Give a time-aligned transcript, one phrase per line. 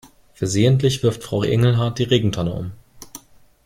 [0.33, 2.71] Versehentlich wirft Frau Engelhart die Regentonne um.